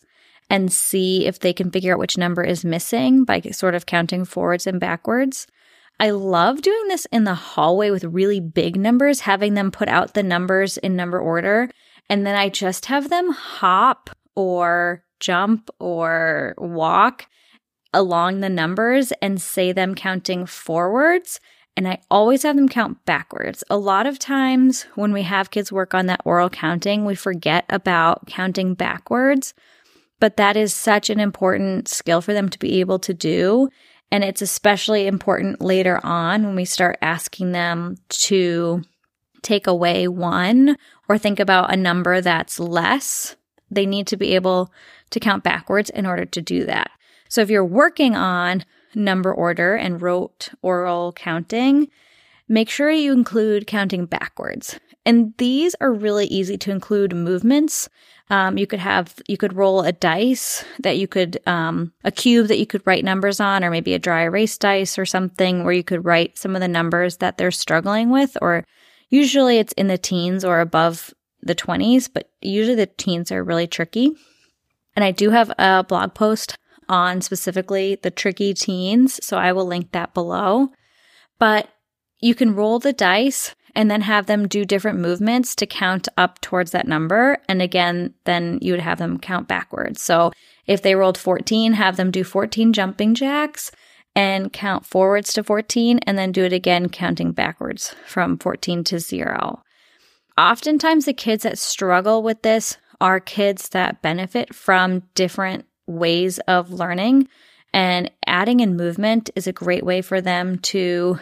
and 0.49 0.71
see 0.71 1.25
if 1.25 1.39
they 1.39 1.53
can 1.53 1.71
figure 1.71 1.93
out 1.93 1.99
which 1.99 2.17
number 2.17 2.43
is 2.43 2.63
missing 2.63 3.23
by 3.23 3.41
sort 3.51 3.75
of 3.75 3.85
counting 3.85 4.25
forwards 4.25 4.67
and 4.67 4.79
backwards. 4.79 5.47
I 5.99 6.11
love 6.11 6.61
doing 6.61 6.87
this 6.87 7.07
in 7.11 7.23
the 7.23 7.33
hallway 7.33 7.89
with 7.89 8.03
really 8.03 8.39
big 8.39 8.77
numbers, 8.77 9.21
having 9.21 9.55
them 9.55 9.71
put 9.71 9.87
out 9.87 10.13
the 10.13 10.23
numbers 10.23 10.77
in 10.77 10.95
number 10.95 11.19
order. 11.19 11.69
And 12.09 12.25
then 12.25 12.35
I 12.35 12.49
just 12.49 12.85
have 12.85 13.09
them 13.09 13.31
hop 13.31 14.11
or 14.35 15.03
jump 15.19 15.69
or 15.79 16.53
walk 16.57 17.27
along 17.93 18.39
the 18.39 18.49
numbers 18.49 19.11
and 19.21 19.41
say 19.41 19.71
them 19.71 19.95
counting 19.95 20.45
forwards. 20.45 21.39
And 21.75 21.87
I 21.87 21.99
always 22.09 22.43
have 22.43 22.55
them 22.55 22.69
count 22.69 23.03
backwards. 23.05 23.63
A 23.69 23.77
lot 23.77 24.05
of 24.05 24.19
times 24.19 24.83
when 24.95 25.13
we 25.13 25.23
have 25.23 25.51
kids 25.51 25.71
work 25.71 25.93
on 25.93 26.05
that 26.07 26.21
oral 26.25 26.49
counting, 26.49 27.05
we 27.05 27.15
forget 27.15 27.65
about 27.69 28.27
counting 28.27 28.73
backwards. 28.75 29.53
But 30.19 30.37
that 30.37 30.57
is 30.57 30.73
such 30.73 31.09
an 31.09 31.19
important 31.19 31.87
skill 31.87 32.21
for 32.21 32.33
them 32.33 32.49
to 32.49 32.59
be 32.59 32.79
able 32.79 32.99
to 32.99 33.13
do. 33.13 33.69
And 34.11 34.23
it's 34.23 34.41
especially 34.41 35.07
important 35.07 35.61
later 35.61 35.99
on 36.03 36.45
when 36.45 36.55
we 36.55 36.65
start 36.65 36.97
asking 37.01 37.51
them 37.51 37.97
to 38.09 38.83
take 39.41 39.67
away 39.67 40.07
one 40.07 40.77
or 41.09 41.17
think 41.17 41.39
about 41.39 41.73
a 41.73 41.77
number 41.77 42.21
that's 42.21 42.59
less 42.59 43.35
they 43.69 43.85
need 43.85 44.07
to 44.07 44.17
be 44.17 44.35
able 44.35 44.71
to 45.09 45.19
count 45.19 45.43
backwards 45.43 45.89
in 45.89 46.05
order 46.05 46.25
to 46.25 46.41
do 46.41 46.65
that. 46.65 46.91
So 47.29 47.41
if 47.41 47.49
you're 47.49 47.65
working 47.65 48.15
on 48.15 48.63
number 48.95 49.33
order 49.33 49.75
and 49.75 50.01
rote 50.01 50.49
oral 50.61 51.11
counting, 51.13 51.89
make 52.47 52.69
sure 52.69 52.89
you 52.89 53.11
include 53.11 53.67
counting 53.67 54.05
backwards. 54.05 54.79
And 55.05 55.33
these 55.37 55.75
are 55.79 55.93
really 55.93 56.25
easy 56.27 56.57
to 56.59 56.71
include 56.71 57.15
movements. 57.15 57.89
Um, 58.29 58.57
you 58.57 58.67
could 58.67 58.79
have, 58.79 59.15
you 59.27 59.37
could 59.37 59.55
roll 59.55 59.81
a 59.81 59.93
dice 59.93 60.65
that 60.79 60.97
you 60.97 61.07
could, 61.07 61.39
um, 61.47 61.93
a 62.03 62.11
cube 62.11 62.47
that 62.47 62.59
you 62.59 62.65
could 62.65 62.85
write 62.85 63.05
numbers 63.05 63.39
on, 63.39 63.63
or 63.63 63.71
maybe 63.71 63.93
a 63.93 63.99
dry 63.99 64.23
erase 64.23 64.57
dice 64.57 64.99
or 64.99 65.05
something 65.05 65.63
where 65.63 65.73
you 65.73 65.83
could 65.83 66.03
write 66.03 66.37
some 66.37 66.53
of 66.53 66.61
the 66.61 66.67
numbers 66.67 67.17
that 67.17 67.37
they're 67.37 67.51
struggling 67.51 68.09
with, 68.09 68.37
or 68.41 68.65
usually 69.09 69.59
it's 69.59 69.73
in 69.73 69.87
the 69.87 69.97
teens 69.97 70.43
or 70.43 70.59
above 70.59 71.13
the 71.41 71.55
20s, 71.55 72.09
but 72.13 72.29
usually 72.41 72.75
the 72.75 72.85
teens 72.85 73.31
are 73.31 73.43
really 73.43 73.67
tricky. 73.67 74.11
And 74.95 75.05
I 75.05 75.11
do 75.11 75.29
have 75.29 75.51
a 75.57 75.85
blog 75.87 76.13
post 76.13 76.57
on 76.89 77.21
specifically 77.21 77.97
the 78.01 78.11
tricky 78.11 78.53
teens, 78.53 79.23
so 79.23 79.37
I 79.37 79.53
will 79.53 79.65
link 79.65 79.91
that 79.91 80.13
below. 80.13 80.69
But 81.39 81.69
you 82.19 82.35
can 82.35 82.55
roll 82.55 82.79
the 82.79 82.93
dice 82.93 83.55
and 83.75 83.91
then 83.91 84.01
have 84.01 84.25
them 84.25 84.47
do 84.47 84.65
different 84.65 84.97
movements 84.97 85.55
to 85.55 85.67
count 85.67 86.07
up 86.17 86.41
towards 86.41 86.71
that 86.71 86.87
number. 86.87 87.37
And 87.47 87.61
again, 87.61 88.15
then 88.23 88.57
you 88.61 88.73
would 88.73 88.81
have 88.81 88.97
them 88.97 89.19
count 89.19 89.47
backwards. 89.47 90.01
So 90.01 90.31
if 90.65 90.81
they 90.81 90.95
rolled 90.95 91.17
14, 91.17 91.73
have 91.73 91.95
them 91.95 92.09
do 92.09 92.23
14 92.23 92.73
jumping 92.73 93.13
jacks 93.13 93.71
and 94.15 94.51
count 94.51 94.83
forwards 94.83 95.31
to 95.33 95.43
14 95.43 95.99
and 96.07 96.17
then 96.17 96.31
do 96.31 96.43
it 96.43 96.53
again, 96.53 96.89
counting 96.89 97.33
backwards 97.33 97.93
from 98.07 98.39
14 98.39 98.83
to 98.85 98.99
zero. 98.99 99.61
Oftentimes, 100.35 101.05
the 101.05 101.13
kids 101.13 101.43
that 101.43 101.59
struggle 101.59 102.23
with 102.23 102.41
this 102.41 102.77
are 102.99 103.19
kids 103.19 103.69
that 103.69 104.01
benefit 104.01 104.55
from 104.55 105.03
different 105.13 105.65
ways 105.85 106.39
of 106.47 106.71
learning. 106.71 107.27
And 107.73 108.09
adding 108.25 108.59
in 108.59 108.75
movement 108.75 109.29
is 109.35 109.45
a 109.45 109.53
great 109.53 109.85
way 109.85 110.01
for 110.01 110.19
them 110.19 110.57
to 110.59 111.19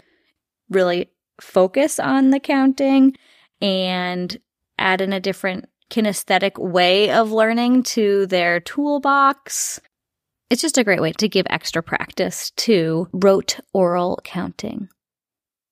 really 0.70 1.10
focus 1.40 2.00
on 2.00 2.30
the 2.30 2.40
counting 2.40 3.16
and 3.62 4.38
add 4.78 5.02
in 5.02 5.14
a 5.14 5.20
different 5.20 5.66
kinesthetic 5.90 6.58
way 6.58 7.12
of 7.12 7.32
learning 7.32 7.84
to 7.84 8.26
their 8.28 8.60
toolbox. 8.60 9.80
It's 10.50 10.62
just 10.62 10.78
a 10.78 10.84
great 10.84 11.02
way 11.02 11.12
to 11.14 11.30
give 11.30 11.46
extra 11.50 11.82
practice 11.82 12.52
to 12.52 13.08
rote 13.12 13.60
oral 13.74 14.20
counting. 14.24 14.90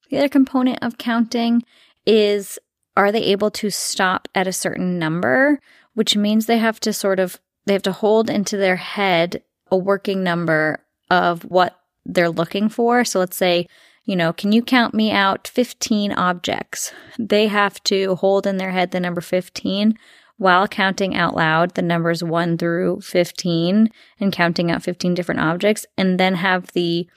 The 0.09 0.17
other 0.17 0.29
component 0.29 0.79
of 0.81 0.97
counting 0.97 1.63
is 2.05 2.59
are 2.95 3.11
they 3.11 3.23
able 3.23 3.49
to 3.51 3.71
stop 3.71 4.27
at 4.35 4.47
a 4.47 4.53
certain 4.53 4.99
number, 4.99 5.59
which 5.95 6.15
means 6.15 6.45
they 6.45 6.59
have 6.59 6.79
to 6.81 6.93
sort 6.93 7.19
of 7.19 7.39
they 7.65 7.73
have 7.73 7.83
to 7.83 7.91
hold 7.91 8.29
into 8.29 8.57
their 8.57 8.75
head 8.75 9.41
a 9.71 9.77
working 9.77 10.23
number 10.23 10.85
of 11.09 11.43
what 11.43 11.79
they're 12.05 12.29
looking 12.29 12.69
for. 12.69 13.05
So 13.05 13.19
let's 13.19 13.37
say, 13.37 13.67
you 14.05 14.15
know, 14.15 14.33
can 14.33 14.51
you 14.51 14.61
count 14.61 14.93
me 14.93 15.11
out 15.11 15.47
15 15.47 16.11
objects? 16.11 16.93
They 17.17 17.47
have 17.47 17.81
to 17.83 18.15
hold 18.15 18.45
in 18.45 18.57
their 18.57 18.71
head 18.71 18.91
the 18.91 18.99
number 18.99 19.21
15 19.21 19.97
while 20.37 20.67
counting 20.67 21.15
out 21.15 21.35
loud 21.35 21.75
the 21.75 21.81
numbers 21.81 22.23
1 22.23 22.57
through 22.57 22.99
15 23.01 23.89
and 24.19 24.33
counting 24.33 24.71
out 24.71 24.83
15 24.83 25.13
different 25.13 25.41
objects 25.41 25.85
and 25.97 26.19
then 26.19 26.35
have 26.35 26.67
the 26.73 27.07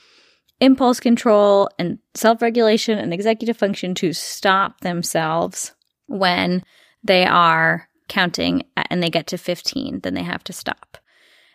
impulse 0.60 1.00
control 1.00 1.68
and 1.78 1.98
self 2.14 2.40
regulation 2.40 2.98
and 2.98 3.12
executive 3.12 3.56
function 3.56 3.94
to 3.94 4.12
stop 4.12 4.80
themselves 4.80 5.74
when 6.06 6.62
they 7.02 7.26
are 7.26 7.88
counting 8.08 8.62
and 8.76 9.02
they 9.02 9.10
get 9.10 9.26
to 9.28 9.38
15, 9.38 10.00
then 10.00 10.14
they 10.14 10.22
have 10.22 10.44
to 10.44 10.52
stop. 10.52 10.98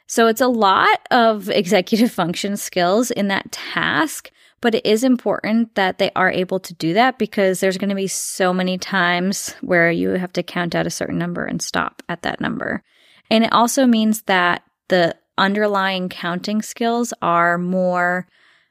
So 0.08 0.28
it's 0.28 0.42
a 0.42 0.48
lot 0.48 1.00
of 1.10 1.50
executive 1.50 2.12
function 2.12 2.58
skills 2.58 3.12
in 3.12 3.28
that 3.30 3.52
task, 3.52 4.32
but 4.62 4.76
it 4.76 4.86
is 4.86 5.04
important 5.04 5.74
that 5.76 5.98
they 5.98 6.12
are 6.16 6.32
able 6.32 6.60
to 6.60 6.74
do 6.76 6.94
that 6.94 7.18
because 7.18 7.60
there's 7.60 7.78
going 7.78 7.90
to 7.90 7.96
be 7.96 8.08
so 8.08 8.54
many 8.54 8.78
times 8.78 9.56
where 9.62 9.92
you 9.92 10.12
have 10.12 10.32
to 10.34 10.44
count 10.44 10.76
out 10.76 10.88
a 10.88 10.92
certain 10.92 11.18
number 11.18 11.44
and 11.44 11.62
stop 11.62 12.04
at 12.08 12.22
that 12.22 12.40
number. 12.40 12.84
And 13.30 13.44
it 13.44 13.52
also 13.52 13.88
means 13.88 14.22
that 14.24 14.64
the 14.90 15.16
underlying 15.38 16.10
counting 16.10 16.62
skills 16.62 17.14
are 17.22 17.58
more 17.58 18.28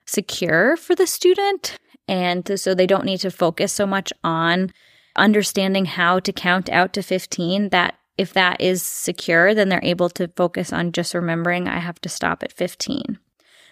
secure 0.06 0.76
for 0.76 0.94
the 0.94 1.06
student. 1.06 1.76
And 2.06 2.58
so 2.58 2.74
they 2.74 2.86
don't 2.86 3.04
need 3.04 3.20
to 3.20 3.30
focus 3.30 3.72
so 3.72 3.86
much 3.86 4.12
on 4.22 4.72
understanding 5.16 5.86
how 5.86 6.20
to 6.20 6.32
count 6.32 6.68
out 6.68 6.92
to 6.92 7.02
15 7.02 7.70
that 7.70 7.96
if 8.16 8.32
that 8.34 8.60
is 8.60 8.82
secure, 8.82 9.54
then 9.54 9.70
they're 9.70 9.80
able 9.82 10.10
to 10.10 10.28
focus 10.36 10.72
on 10.72 10.92
just 10.92 11.14
remembering 11.14 11.66
I 11.66 11.78
have 11.78 12.00
to 12.02 12.08
stop 12.08 12.42
at 12.42 12.52
15. 12.52 13.18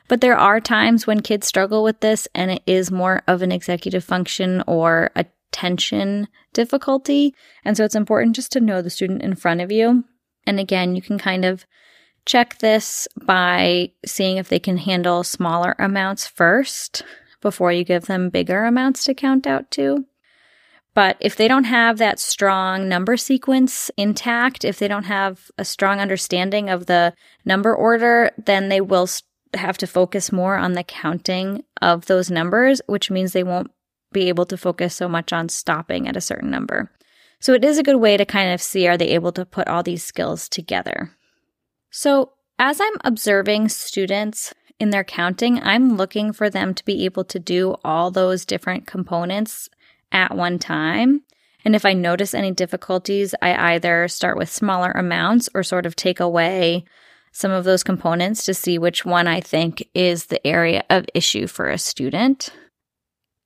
But 0.08 0.22
there 0.22 0.36
are 0.36 0.60
times 0.60 1.06
when 1.06 1.20
kids 1.20 1.46
struggle 1.46 1.84
with 1.84 2.00
this 2.00 2.26
and 2.34 2.50
it 2.50 2.62
is 2.66 2.90
more 2.90 3.22
of 3.26 3.42
an 3.42 3.52
executive 3.52 4.02
function 4.02 4.64
or 4.66 5.10
attention 5.14 6.28
difficulty. 6.54 7.34
And 7.64 7.76
so 7.76 7.84
it's 7.84 7.94
important 7.94 8.34
just 8.34 8.50
to 8.52 8.60
know 8.60 8.82
the 8.82 8.90
student 8.90 9.22
in 9.22 9.36
front 9.36 9.60
of 9.60 9.70
you. 9.70 10.04
And 10.46 10.58
again, 10.58 10.96
you 10.96 11.02
can 11.02 11.18
kind 11.18 11.44
of 11.44 11.66
check 12.24 12.58
this 12.58 13.06
by 13.22 13.90
seeing 14.04 14.38
if 14.38 14.48
they 14.48 14.58
can 14.58 14.78
handle 14.78 15.24
smaller 15.24 15.74
amounts 15.78 16.26
first 16.26 17.02
before 17.40 17.72
you 17.72 17.84
give 17.84 18.06
them 18.06 18.30
bigger 18.30 18.64
amounts 18.64 19.04
to 19.04 19.14
count 19.14 19.46
out 19.46 19.70
to. 19.72 20.06
But 20.94 21.16
if 21.20 21.36
they 21.36 21.48
don't 21.48 21.64
have 21.64 21.98
that 21.98 22.18
strong 22.18 22.88
number 22.88 23.16
sequence 23.16 23.90
intact, 23.96 24.64
if 24.64 24.78
they 24.78 24.88
don't 24.88 25.04
have 25.04 25.50
a 25.56 25.64
strong 25.64 26.00
understanding 26.00 26.68
of 26.68 26.86
the 26.86 27.14
number 27.44 27.74
order, 27.74 28.32
then 28.36 28.68
they 28.68 28.80
will 28.80 29.06
have 29.54 29.78
to 29.78 29.86
focus 29.86 30.32
more 30.32 30.56
on 30.56 30.72
the 30.72 30.84
counting 30.84 31.64
of 31.80 32.06
those 32.06 32.30
numbers, 32.30 32.80
which 32.86 33.10
means 33.10 33.32
they 33.32 33.42
won't 33.42 33.70
be 34.12 34.28
able 34.28 34.46
to 34.46 34.56
focus 34.56 34.94
so 34.94 35.08
much 35.08 35.32
on 35.32 35.48
stopping 35.48 36.08
at 36.08 36.16
a 36.16 36.20
certain 36.20 36.50
number. 36.50 36.90
So 37.40 37.52
it 37.52 37.64
is 37.64 37.78
a 37.78 37.82
good 37.82 37.96
way 37.96 38.16
to 38.16 38.24
kind 38.24 38.52
of 38.52 38.60
see 38.60 38.86
are 38.88 38.96
they 38.96 39.08
able 39.08 39.32
to 39.32 39.46
put 39.46 39.68
all 39.68 39.82
these 39.82 40.02
skills 40.02 40.48
together. 40.48 41.12
So 41.90 42.32
as 42.58 42.80
I'm 42.80 42.96
observing 43.04 43.68
students 43.68 44.52
in 44.80 44.90
their 44.90 45.04
counting, 45.04 45.62
I'm 45.62 45.96
looking 45.96 46.32
for 46.32 46.50
them 46.50 46.74
to 46.74 46.84
be 46.84 47.04
able 47.04 47.24
to 47.24 47.38
do 47.38 47.76
all 47.84 48.10
those 48.10 48.44
different 48.44 48.86
components 48.86 49.68
at 50.10 50.34
one 50.34 50.58
time. 50.58 51.22
And 51.64 51.74
if 51.76 51.84
I 51.84 51.92
notice 51.92 52.34
any 52.34 52.50
difficulties, 52.50 53.34
I 53.42 53.74
either 53.74 54.08
start 54.08 54.36
with 54.36 54.48
smaller 54.48 54.90
amounts 54.92 55.48
or 55.54 55.62
sort 55.62 55.86
of 55.86 55.96
take 55.96 56.20
away 56.20 56.84
some 57.38 57.52
of 57.52 57.62
those 57.62 57.84
components 57.84 58.44
to 58.44 58.52
see 58.52 58.78
which 58.78 59.04
one 59.04 59.28
I 59.28 59.40
think 59.40 59.88
is 59.94 60.26
the 60.26 60.44
area 60.44 60.82
of 60.90 61.06
issue 61.14 61.46
for 61.46 61.70
a 61.70 61.78
student. 61.78 62.48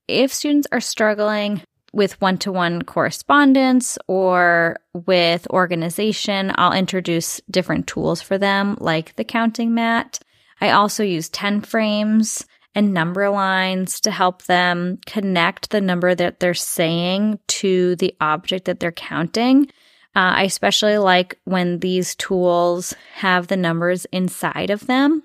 If 0.09 0.33
students 0.33 0.67
are 0.73 0.81
struggling 0.81 1.61
with 1.93 2.19
one 2.19 2.39
to 2.39 2.51
one 2.51 2.81
correspondence 2.81 3.99
or 4.09 4.79
with 4.95 5.47
organization, 5.51 6.53
I'll 6.55 6.73
introduce 6.73 7.43
different 7.51 7.87
tools 7.87 8.23
for 8.23 8.39
them, 8.39 8.79
like 8.81 9.15
the 9.17 9.25
counting 9.25 9.75
mat. 9.75 10.21
I 10.63 10.71
also 10.71 11.05
use 11.05 11.29
10 11.29 11.61
frames 11.61 12.47
and 12.75 12.95
number 12.95 13.29
lines 13.29 14.01
to 14.01 14.11
help 14.11 14.45
them 14.45 15.01
connect 15.05 15.69
the 15.69 15.83
number 15.83 16.15
that 16.15 16.41
they're 16.41 16.55
saying 16.55 17.39
to 17.49 17.95
the 17.97 18.17
object 18.23 18.65
that 18.65 18.81
they're 18.81 18.91
counting. 18.91 19.71
Uh, 20.15 20.37
I 20.37 20.43
especially 20.45 20.99
like 20.99 21.39
when 21.45 21.79
these 21.79 22.15
tools 22.15 22.95
have 23.15 23.47
the 23.47 23.57
numbers 23.57 24.05
inside 24.13 24.71
of 24.71 24.87
them. 24.87 25.23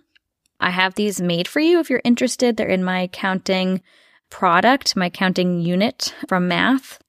I 0.60 0.70
have 0.70 0.96
these 0.96 1.22
made 1.22 1.48
for 1.48 1.60
you 1.60 1.80
if 1.80 1.90
you're 1.90 2.02
interested. 2.04 2.56
They're 2.56 2.68
in 2.68 2.84
my 2.84 3.08
counting 3.08 3.82
product, 4.30 4.96
my 4.96 5.10
counting 5.10 5.60
unit 5.62 6.16
from 6.28 6.48
math 6.48 7.00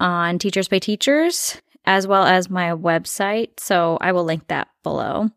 on 0.00 0.38
Teachers 0.38 0.68
Pay 0.68 0.80
Teachers, 0.80 1.60
as 1.84 2.06
well 2.06 2.24
as 2.24 2.50
my 2.50 2.70
website. 2.70 3.60
So 3.60 3.98
I 4.00 4.12
will 4.12 4.24
link 4.24 4.48
that 4.48 4.68
below. 4.82 5.30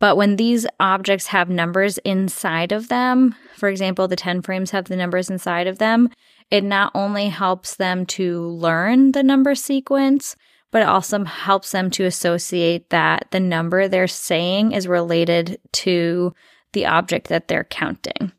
But 0.00 0.16
when 0.16 0.36
these 0.36 0.66
objects 0.78 1.28
have 1.28 1.50
numbers 1.50 1.98
inside 1.98 2.70
of 2.70 2.88
them, 2.88 3.34
for 3.56 3.68
example, 3.68 4.06
the 4.06 4.16
10 4.16 4.42
frames 4.42 4.70
have 4.70 4.84
the 4.84 4.96
numbers 4.96 5.28
inside 5.28 5.66
of 5.66 5.78
them, 5.78 6.08
it 6.50 6.62
not 6.62 6.92
only 6.94 7.28
helps 7.28 7.74
them 7.74 8.06
to 8.06 8.40
learn 8.40 9.12
the 9.12 9.24
number 9.24 9.54
sequence, 9.56 10.36
but 10.70 10.82
it 10.82 10.88
also 10.88 11.24
helps 11.24 11.72
them 11.72 11.90
to 11.90 12.04
associate 12.04 12.90
that 12.90 13.26
the 13.30 13.40
number 13.40 13.88
they're 13.88 14.06
saying 14.06 14.72
is 14.72 14.86
related 14.86 15.58
to 15.72 16.34
the 16.72 16.86
object 16.86 17.28
that 17.28 17.48
they're 17.48 17.64
counting. 17.64 18.32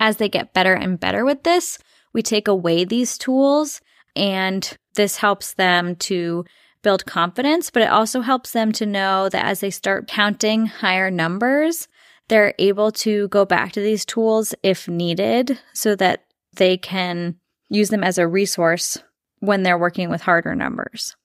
As 0.00 0.16
they 0.16 0.28
get 0.28 0.54
better 0.54 0.74
and 0.74 0.98
better 0.98 1.24
with 1.24 1.42
this, 1.42 1.78
we 2.12 2.22
take 2.22 2.48
away 2.48 2.84
these 2.84 3.16
tools, 3.16 3.80
and 4.16 4.76
this 4.94 5.18
helps 5.18 5.54
them 5.54 5.96
to 5.96 6.44
build 6.82 7.06
confidence, 7.06 7.70
but 7.70 7.82
it 7.82 7.90
also 7.90 8.20
helps 8.20 8.52
them 8.52 8.72
to 8.72 8.86
know 8.86 9.28
that 9.28 9.44
as 9.44 9.60
they 9.60 9.70
start 9.70 10.08
counting 10.08 10.66
higher 10.66 11.10
numbers, 11.10 11.88
they're 12.28 12.54
able 12.58 12.90
to 12.90 13.28
go 13.28 13.44
back 13.44 13.72
to 13.72 13.80
these 13.80 14.04
tools 14.04 14.54
if 14.62 14.88
needed 14.88 15.58
so 15.72 15.94
that 15.96 16.24
they 16.56 16.76
can 16.76 17.36
use 17.68 17.90
them 17.90 18.04
as 18.04 18.18
a 18.18 18.26
resource 18.26 18.98
when 19.40 19.62
they're 19.62 19.78
working 19.78 20.10
with 20.10 20.22
harder 20.22 20.54
numbers. 20.54 21.16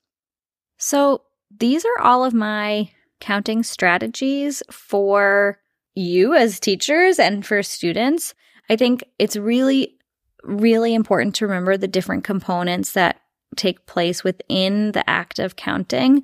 So, 0.78 1.24
these 1.60 1.86
are 1.86 2.02
all 2.02 2.26
of 2.26 2.34
my 2.34 2.92
counting 3.20 3.64
strategies 3.64 4.62
for 4.70 5.60
you 5.96 6.36
as 6.36 6.60
teachers 6.60 7.20
and 7.20 7.46
for 7.46 7.64
students. 7.64 8.34
I 8.70 8.76
think 8.76 9.04
it's 9.18 9.36
really, 9.36 9.98
really 10.44 10.94
important 10.94 11.36
to 11.36 11.48
remember 11.48 11.78
the 11.78 11.88
different 11.88 12.24
components 12.24 12.92
that 12.94 13.22
take 13.56 13.86
place 13.86 14.24
within 14.24 14.92
the 14.92 15.10
act 15.10 15.40
of 15.40 15.56
counting 15.56 16.24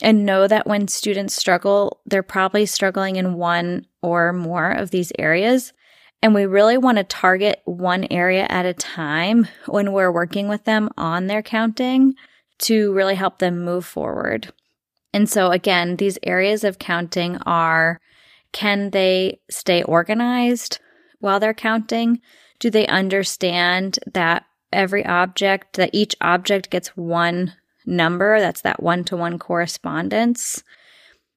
and 0.00 0.24
know 0.24 0.46
that 0.46 0.66
when 0.66 0.86
students 0.86 1.34
struggle, 1.34 2.00
they're 2.06 2.22
probably 2.22 2.66
struggling 2.66 3.16
in 3.16 3.34
one 3.34 3.86
or 4.02 4.32
more 4.32 4.70
of 4.70 4.90
these 4.90 5.12
areas. 5.18 5.72
And 6.22 6.34
we 6.34 6.46
really 6.46 6.78
want 6.78 6.98
to 6.98 7.04
target 7.04 7.62
one 7.64 8.06
area 8.10 8.46
at 8.48 8.66
a 8.66 8.74
time 8.74 9.48
when 9.66 9.92
we're 9.92 10.12
working 10.12 10.48
with 10.48 10.64
them 10.64 10.88
on 10.96 11.26
their 11.26 11.42
counting 11.42 12.14
to 12.58 12.92
really 12.92 13.14
help 13.14 13.38
them 13.38 13.64
move 13.64 13.84
forward. 13.84 14.52
And 15.12 15.28
so, 15.28 15.50
again, 15.50 15.96
these 15.96 16.18
areas 16.22 16.64
of 16.64 16.78
counting 16.78 17.38
are 17.46 18.00
can 18.52 18.90
they 18.90 19.40
stay 19.50 19.82
organized 19.82 20.78
while 21.20 21.40
they're 21.40 21.54
counting? 21.54 22.20
Do 22.58 22.70
they 22.70 22.86
understand 22.86 23.98
that 24.12 24.44
every 24.72 25.04
object, 25.04 25.76
that 25.76 25.90
each 25.92 26.14
object 26.20 26.70
gets 26.70 26.96
one 26.96 27.54
number? 27.86 28.40
That's 28.40 28.62
that 28.62 28.82
one 28.82 29.04
to 29.04 29.16
one 29.16 29.38
correspondence. 29.38 30.62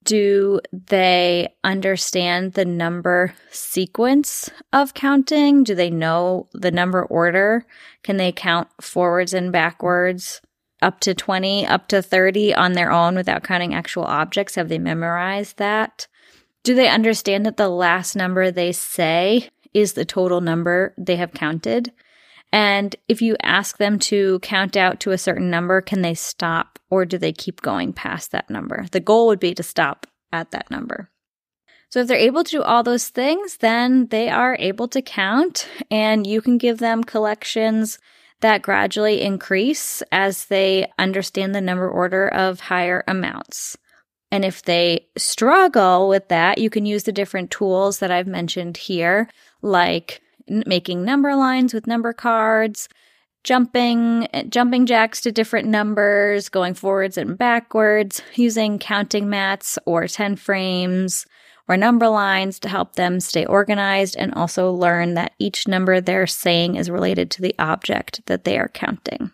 Do 0.03 0.60
they 0.71 1.53
understand 1.63 2.53
the 2.53 2.65
number 2.65 3.36
sequence 3.51 4.49
of 4.73 4.95
counting? 4.95 5.63
Do 5.63 5.75
they 5.75 5.91
know 5.91 6.47
the 6.53 6.71
number 6.71 7.03
order? 7.03 7.65
Can 8.03 8.17
they 8.17 8.31
count 8.31 8.69
forwards 8.81 9.34
and 9.34 9.51
backwards? 9.51 10.41
Up 10.82 11.00
to 11.02 11.13
20, 11.13 11.65
up 11.65 11.88
to 11.88 12.02
30 12.02 12.54
on 12.54 12.74
their 12.74 12.91
own 12.91 13.15
without 13.15 13.44
counting 13.44 13.74
actual 13.74 14.04
objects? 14.04 14.56
Have 14.56 14.70
they 14.70 14.80
memorized 14.80 15.58
that? 15.58 16.08
Do 16.63 16.76
they 16.76 16.89
understand 16.89 17.46
that 17.46 17.58
the 17.58 17.70
last 17.70 18.15
number 18.15 18.52
they 18.52 18.72
say 18.72 19.50
is 19.74 19.94
the 19.94 20.06
total 20.06 20.41
number 20.41 20.94
they 20.98 21.15
have 21.15 21.34
counted? 21.34 21.91
And 22.52 22.96
if 23.08 23.22
you 23.22 23.38
ask 23.41 23.78
them 23.78 23.98
to 24.00 24.39
count 24.39 24.76
out 24.76 25.00
to 25.02 25.12
a 25.12 25.17
certain 25.17 25.50
number, 25.50 25.82
can 25.82 26.02
they 26.02 26.13
stop 26.13 26.80
or 26.89 27.06
do 27.06 27.17
they 27.17 27.32
keep 27.32 27.62
going 27.62 27.94
past 27.94 28.32
that 28.32 28.50
number? 28.50 28.86
The 28.91 29.00
goal 29.00 29.28
would 29.28 29.39
be 29.39 29.54
to 29.54 29.63
stop 29.63 30.06
at 30.34 30.52
that 30.52 30.70
number. 30.70 31.10
So 31.89 32.00
if 32.00 32.08
they're 32.08 32.17
able 32.17 32.44
to 32.44 32.52
do 32.52 32.62
all 32.62 32.84
those 32.84 33.10
things, 33.10 33.58
then 33.58 34.08
they 34.08 34.30
are 34.30 34.56
able 34.60 34.88
to 34.89 35.02
count 35.02 35.67
and 35.89 36.26
you 36.26 36.41
can 36.41 36.58
give 36.58 36.78
them 36.80 37.04
collections 37.04 38.00
that 38.41 38.62
gradually 38.62 39.21
increase 39.21 40.01
as 40.12 40.45
they 40.45 40.91
understand 40.99 41.56
the 41.56 41.62
number 41.62 41.89
order 41.89 42.27
of 42.27 42.60
higher 42.60 43.04
amounts. 43.08 43.77
And 44.32 44.45
if 44.45 44.62
they 44.63 45.08
struggle 45.17 46.08
with 46.08 46.30
that, 46.30 46.58
you 46.58 46.69
can 46.69 46.86
use 46.86 47.04
the 47.04 47.12
different 47.12 47.51
tools 47.51 47.99
that 47.99 48.12
I've 48.12 48.27
mentioned 48.27 48.77
here, 48.77 49.30
like 49.62 50.21
making 50.47 51.04
number 51.04 51.36
lines 51.36 51.73
with 51.73 51.88
number 51.88 52.13
cards, 52.13 52.88
jumping 53.43 54.27
eh, 54.34 54.43
jumping 54.47 54.86
jacks 54.86 55.21
to 55.21 55.32
different 55.32 55.67
numbers, 55.67 56.49
going 56.49 56.73
forwards 56.73 57.17
and 57.17 57.38
backwards, 57.38 58.21
using 58.36 58.80
counting 58.80 59.30
mats 59.30 59.77
or 59.86 60.08
10 60.08 60.36
frames, 60.38 61.25
or 61.67 61.78
number 61.78 62.08
lines 62.08 62.60
to 62.60 62.69
help 62.69 62.95
them 62.95 63.19
stay 63.19 63.45
organized 63.45 64.15
and 64.17 64.34
also 64.34 64.71
learn 64.71 65.13
that 65.13 65.34
each 65.39 65.67
number 65.67 66.02
they're 66.02 66.28
saying 66.28 66.76
is 66.76 66.89
related 66.89 67.32
to 67.32 67.41
the 67.41 67.56
object 67.60 68.21
that 68.26 68.43
they 68.43 68.58
are 68.58 68.69
counting. 68.69 69.32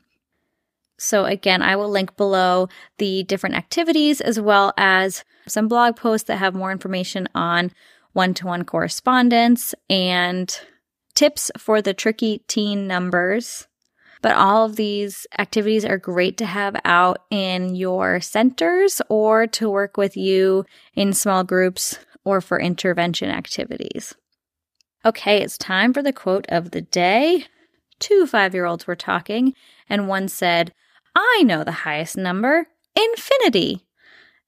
So, 0.99 1.25
again, 1.25 1.61
I 1.61 1.75
will 1.75 1.89
link 1.89 2.17
below 2.17 2.69
the 2.97 3.23
different 3.23 3.55
activities 3.55 4.19
as 4.19 4.39
well 4.39 4.73
as 4.77 5.23
some 5.47 5.67
blog 5.67 5.95
posts 5.95 6.27
that 6.27 6.37
have 6.37 6.55
more 6.55 6.71
information 6.71 7.27
on 7.35 7.71
one 8.13 8.33
to 8.33 8.47
one 8.47 8.65
correspondence 8.65 9.75
and 9.89 10.59
tips 11.13 11.51
for 11.57 11.81
the 11.81 11.93
tricky 11.93 12.39
teen 12.47 12.87
numbers. 12.87 13.67
But 14.21 14.35
all 14.35 14.65
of 14.65 14.75
these 14.75 15.27
activities 15.37 15.85
are 15.85 15.99
great 15.99 16.37
to 16.37 16.45
have 16.45 16.75
out 16.83 17.19
in 17.29 17.75
your 17.75 18.19
centers 18.19 19.01
or 19.09 19.45
to 19.47 19.69
work 19.69 19.97
with 19.97 20.17
you 20.17 20.65
in 20.95 21.13
small 21.13 21.43
groups 21.43 21.99
or 22.27 22.41
for 22.41 22.59
intervention 22.59 23.29
activities. 23.29 24.13
Okay, 25.05 25.41
it's 25.41 25.57
time 25.57 25.93
for 25.93 26.03
the 26.03 26.11
quote 26.11 26.45
of 26.49 26.71
the 26.71 26.81
day. 26.81 27.45
Two 27.99 28.27
five 28.27 28.53
year 28.53 28.65
olds 28.65 28.85
were 28.85 28.97
talking, 28.97 29.53
and 29.89 30.09
one 30.09 30.27
said, 30.27 30.73
I 31.15 31.43
know 31.43 31.63
the 31.63 31.87
highest 31.87 32.17
number, 32.17 32.67
infinity. 32.95 33.85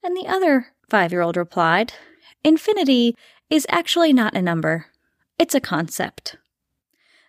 And 0.04 0.16
the 0.16 0.28
other 0.28 0.68
five 0.90 1.14
year 1.14 1.22
old 1.22 1.38
replied, 1.38 1.94
Infinity 2.44 3.16
is 3.50 3.66
actually 3.70 4.12
not 4.12 4.36
a 4.36 4.42
number, 4.42 4.88
it's 5.40 5.56
a 5.56 5.62
concept. 5.62 6.36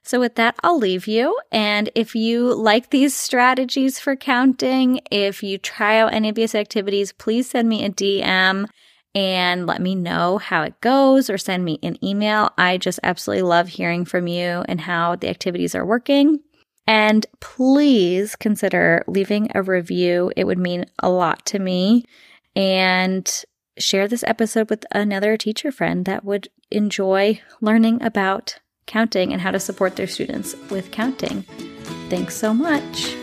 So, 0.03 0.19
with 0.19 0.35
that, 0.35 0.57
I'll 0.65 0.79
leave 0.79 1.07
you. 1.07 1.39
And 1.53 1.91
if 1.95 2.17
you 2.17 2.53
like 2.53 2.91
these 2.91 3.15
strategies 3.15 4.01
for 4.01 4.17
counting, 4.17 5.01
if 5.13 5.45
you 5.45 5.59
try 5.59 5.99
out 5.99 6.13
any 6.13 6.29
of 6.29 6.35
these 6.35 6.57
activities, 6.57 7.13
please 7.13 7.51
send 7.51 7.69
me 7.69 7.85
a 7.85 7.91
DM 7.91 8.67
and 9.15 9.67
let 9.67 9.81
me 9.81 9.95
know 9.95 10.39
how 10.39 10.63
it 10.63 10.81
goes 10.81 11.29
or 11.29 11.39
send 11.39 11.65
me 11.65 11.79
an 11.83 12.03
email. 12.05 12.51
I 12.57 12.79
just 12.79 13.01
absolutely 13.03 13.43
love 13.43 13.69
hearing 13.69 14.05
from 14.05 14.27
you 14.29 14.65
and 14.69 14.81
how 14.81 15.17
the 15.17 15.29
activities 15.29 15.75
are 15.75 15.85
working. 15.85 16.41
And 16.87 17.27
please 17.41 18.37
consider 18.37 19.05
leaving 19.07 19.51
a 19.55 19.63
review. 19.63 20.33
It 20.37 20.45
would 20.45 20.59
mean 20.59 20.87
a 20.99 21.11
lot 21.11 21.47
to 21.47 21.59
me. 21.59 22.05
And 22.57 23.31
share 23.79 24.09
this 24.09 24.25
episode 24.27 24.71
with 24.71 24.85
another 24.93 25.37
teacher 25.37 25.73
friend 25.73 26.05
that 26.05 26.25
would 26.25 26.49
enjoy 26.71 27.41
learning 27.61 28.03
about 28.03 28.59
counting 28.87 29.33
and 29.33 29.41
how 29.41 29.51
to 29.51 29.61
support 29.61 29.97
their 29.97 30.07
students 30.07 30.55
with 30.71 30.91
counting. 30.91 31.43
Thanks 32.09 32.37
so 32.37 32.53
much. 32.53 33.15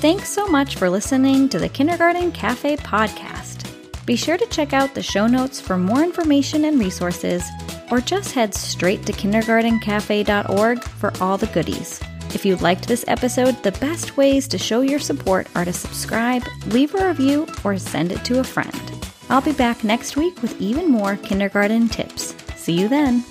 Thanks 0.00 0.30
so 0.30 0.48
much 0.48 0.76
for 0.76 0.88
listening 0.88 1.50
to 1.50 1.58
the 1.58 1.68
Kindergarten 1.68 2.32
Cafe 2.32 2.78
podcast. 2.78 3.68
Be 4.06 4.16
sure 4.16 4.38
to 4.38 4.46
check 4.46 4.72
out 4.72 4.94
the 4.94 5.02
show 5.02 5.26
notes 5.26 5.60
for 5.60 5.76
more 5.76 6.02
information 6.02 6.64
and 6.64 6.80
resources, 6.80 7.44
or 7.90 8.00
just 8.00 8.32
head 8.32 8.54
straight 8.54 9.04
to 9.04 9.12
kindergartencafe.org 9.12 10.82
for 10.82 11.12
all 11.20 11.36
the 11.36 11.48
goodies. 11.48 12.00
If 12.32 12.46
you 12.46 12.56
liked 12.56 12.88
this 12.88 13.04
episode, 13.08 13.62
the 13.62 13.72
best 13.72 14.16
ways 14.16 14.48
to 14.48 14.56
show 14.56 14.80
your 14.80 15.00
support 15.00 15.48
are 15.54 15.66
to 15.66 15.72
subscribe, 15.74 16.44
leave 16.68 16.94
a 16.94 17.06
review, 17.06 17.46
or 17.62 17.76
send 17.76 18.10
it 18.10 18.24
to 18.24 18.40
a 18.40 18.44
friend. 18.44 19.06
I'll 19.28 19.42
be 19.42 19.52
back 19.52 19.84
next 19.84 20.16
week 20.16 20.40
with 20.40 20.58
even 20.62 20.90
more 20.90 21.16
kindergarten 21.16 21.90
tips. 21.90 22.34
See 22.56 22.72
you 22.72 22.88
then. 22.88 23.22